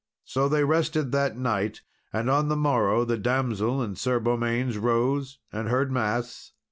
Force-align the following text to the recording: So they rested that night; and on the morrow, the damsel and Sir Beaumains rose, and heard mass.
So 0.23 0.49
they 0.49 0.63
rested 0.63 1.11
that 1.11 1.37
night; 1.37 1.81
and 2.11 2.27
on 2.27 2.47
the 2.47 2.55
morrow, 2.55 3.05
the 3.05 3.19
damsel 3.19 3.83
and 3.83 3.95
Sir 3.95 4.19
Beaumains 4.19 4.79
rose, 4.79 5.37
and 5.51 5.67
heard 5.69 5.91
mass. 5.91 6.53